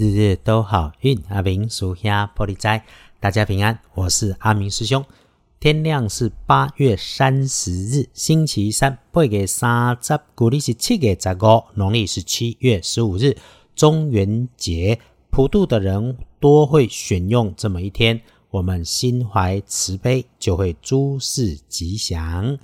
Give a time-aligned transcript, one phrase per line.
[0.00, 2.86] 日日都好运，阿明属下玻璃斋，
[3.20, 5.04] 大家平安，我是阿明师兄。
[5.58, 13.36] 天亮是八月三十日，星期三，八月三十，古历是七月十五，农历是七月十五日，
[13.76, 14.98] 中元节。
[15.28, 22.56] 普渡的人多会选用这么一天，我们心怀慈悲，就会诸事吉祥。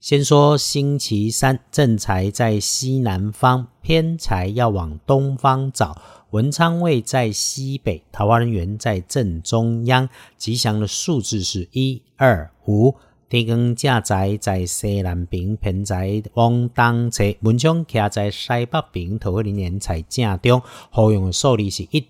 [0.00, 6.00] 先说星期三，正财在西南方，偏财要往东方找。
[6.30, 10.06] 文昌位在西北，桃花人缘在正中央。
[10.36, 12.94] 吉祥的数字是一二五。
[13.30, 17.24] 天光正宅在西南边，偏宅往东侧。
[17.40, 20.60] 文昌徛在西北边，桃花人缘在正中。
[20.90, 22.00] 好用的数字是一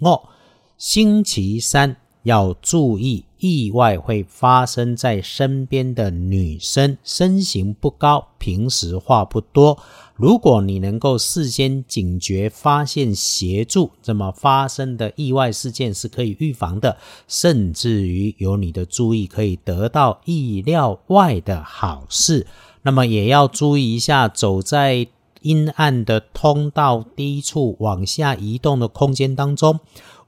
[0.00, 0.20] 二五。
[0.78, 1.96] 星期三。
[2.26, 9.78] 要注意，意外会发生在身边的女生，身形不高，平时话不多。
[10.16, 16.96] 如果你能够事先警觉、发现、协助，那么发生的意外事件是可以预防的，
[17.28, 22.48] 甚至于有你的注意，可以得到意料外的好事。
[22.82, 25.06] 那么也要注意一下，走在
[25.42, 29.78] 阴暗的通道、低处往下移动的空间当中。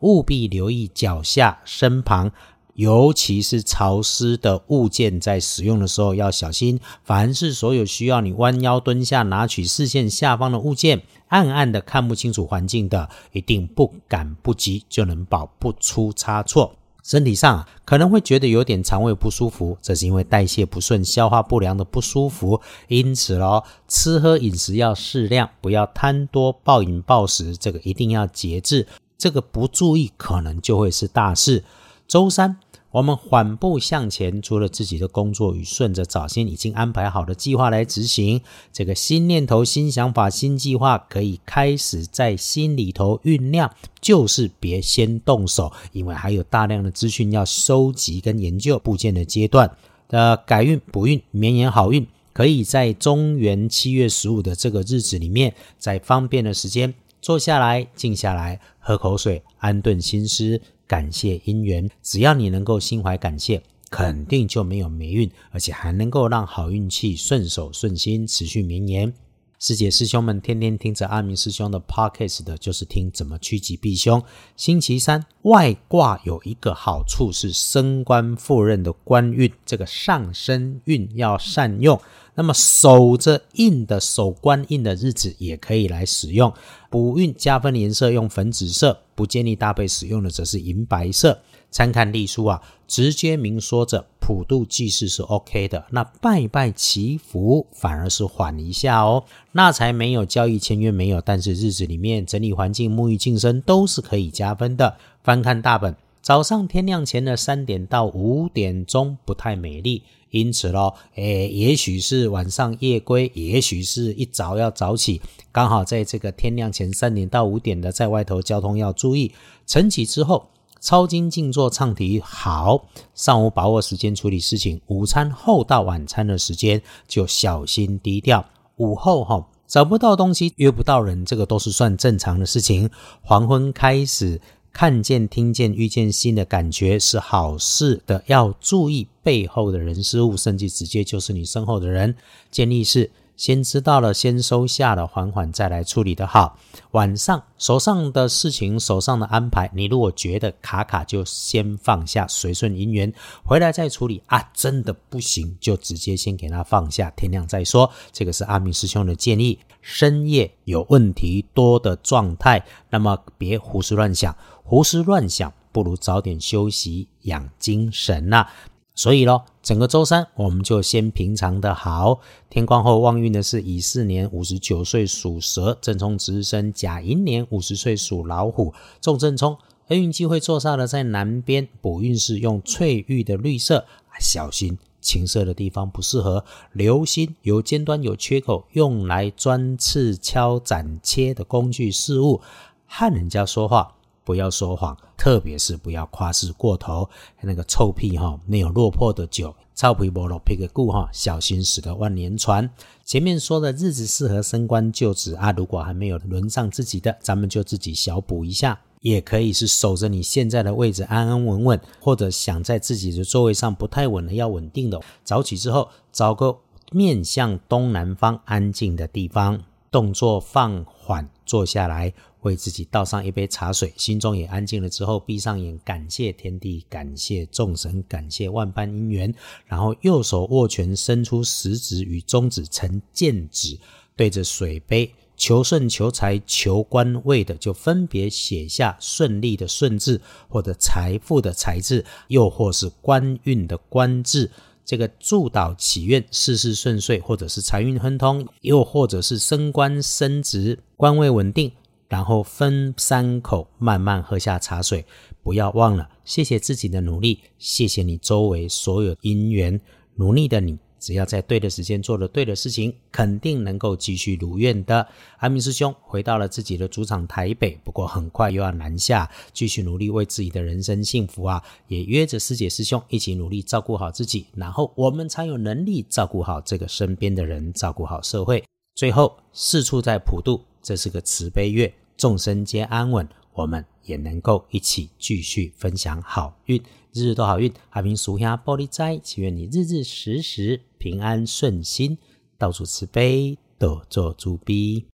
[0.00, 2.30] 务必留意脚下、身旁，
[2.74, 6.78] 尤其是潮湿的物件，在使用的时候要小心。
[7.02, 16.76] 凡是所有需要你弯腰蹲下拿取视线下方的物件，暗暗的看不清楚环境的，一定不敢不急，就能保不出差错。
[17.02, 22.60] 身体上可能会觉得有点肠胃不舒服，这是因为代谢不顺、消化不良的不舒服。
[22.86, 28.86] 因此咯，吃喝饮食要适量，不要贪多暴饮暴食，这个一定要节制。
[29.18, 31.64] 这个不注意，可能就会是大事。
[32.06, 32.56] 周三，
[32.92, 38.40] 我们缓步向前，除了自己的工作与顺着早先已经安排好的计划来执行，
[38.72, 43.68] 这个新念头、新想法、新计划可以开始在心里头酝酿。
[44.00, 49.70] 就是别先动手，因为还有大量的资讯要收集跟研究部件的阶段。
[50.08, 56.94] 的改运补运绵延好运，可以在中元七月十五的这个日子里面，在方便的时间。
[57.28, 61.86] 坐下来，静下来，喝口水，安顿心思，感谢姻缘。
[62.02, 69.12] 只要你能够心怀感谢，肯定就没有霉运，而且还能够让好运气顺手顺心，持续绵延。
[69.60, 74.22] 师姐师兄们天天听着阿明师兄的 podcast 的，就是听怎么趋吉避凶。
[74.56, 82.00] 星期三外挂有一个好处是升官赴任的官运，这个上升运要善用。
[82.36, 86.54] 那么守着印的守官印的日子也可以来使用。
[86.88, 91.36] 补运加分颜色用粉紫色，不建议搭配使用的则是银白色。
[91.70, 99.24] 参看历书啊，直接明说着普渡祭祀是 OK 的，那拜拜祈福反而是缓一下哦。
[99.52, 104.98] 那才没有交易签约没有，但是日子里面整理环境、沐浴净身都是可以加分的。
[105.22, 119.32] 翻看大本，早上天亮前的三点到五点钟不太美丽，因此咯，诶，也许是晚上夜归，也许是一早要早起，刚好在这个天亮前三点到五点的在外头交通要注意。
[119.66, 120.50] 晨起之后。
[120.80, 128.44] 抄经静坐唱题好，上午把握时间处理事情，午餐后到晚餐的时间就小心低调。
[128.76, 132.88] 午后哈找不到东西，约不到人，这个都是算正常的事情。
[133.22, 134.40] 黄昏开始
[134.72, 142.14] 看见、听见、遇见新的感觉是好事的，要注意背后的人事物，甚至直接就是你身后的人。
[142.50, 143.10] 建议是。
[143.38, 146.58] 先知道了，先收下了，缓缓再来处理的好。
[146.90, 153.12] 晚上手上的事情，手上的安排，你如果觉得卡卡，就先放下，随顺姻缘，
[153.44, 154.50] 回来再处理啊。
[154.52, 157.88] 真的不行，就直接先给他放下，天亮再说。
[158.10, 159.60] 这个是阿明师兄的建议。
[159.80, 168.48] 深夜有问题多的状态，那么别胡思乱想，胡思乱想不如早点休息，养精神呐。
[168.98, 172.18] 所以咯，整个周三我们就先平常的好。
[172.50, 179.56] 天光后旺运的是乙巳年五十九岁属蛇，正冲值日生甲寅年五十岁属老虎，重正冲。
[179.86, 183.84] 恩运机会坐煞的在南边，补运是用翠玉的绿色，
[184.18, 186.44] 小心青色的地方不适合。
[186.72, 192.40] 留心有尖端有缺口，用来钻刺敲斩切的工具事物，
[192.88, 193.94] 和人家说话。
[194.28, 197.08] 不要说谎，特别是不要夸饰过头。
[197.40, 202.68] 那个臭屁哈，没有落魄的酒，臭屁不落屁个故哈，小心驶得万年船。
[203.06, 216.58] 前面说的日子适合升官就职啊，如果还没有轮上自己的，咱们就自己小补一下，也可以是守着你现在的位置安安稳稳，或者想在自己的座位上不太稳的要稳定的，早起之后找个
[216.92, 219.62] 面向东南方安静的地方。
[219.90, 222.12] 动作放缓，坐下来，
[222.42, 229.34] 为自己倒上一杯茶水，心中也安静了之后，闭上眼，感谢天地，感谢众神，感谢万般因缘，
[229.66, 233.78] 然后右手握拳，伸出食指与中指成剑指，
[234.14, 235.12] 对着水杯。
[235.40, 244.50] 求顺、求财、求官位的，就分别写下顺利的“顺”字，或者财富的“财”字，又或是官运的“官”字。
[244.88, 251.70] 这个祝祷祈愿事事顺遂，或者是财运亨通，又或者是升官升职、官位稳定。
[252.08, 255.04] 然后分三口慢慢喝下茶水，
[255.42, 259.78] 不要忘了谢谢自己的努力，谢谢你周围所有因缘
[260.14, 260.78] 努力的你。
[260.98, 265.06] 只要在对的时间做了对的事情，肯定能够继续如愿的。
[265.38, 271.62] 阿明师兄回到了自己的主场台北，不过很快又要南下，继续努力为自己的人生幸福啊！
[271.86, 278.64] 也约着师姐师兄一起努力照顾好自己，然后我们才有能力照顾好这个身边的人，照顾好社会。
[278.94, 286.82] 最后，四处在普渡，这是个慈悲月，众生皆安稳，我们也能够一起继续分享好运。
[287.12, 292.18] 日日都好运，海平俗下玻璃斋，祈愿你日日时时平安顺心，
[292.56, 295.04] 到处慈悲，多做主逼。